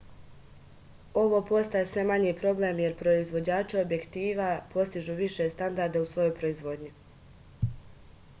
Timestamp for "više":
5.21-5.49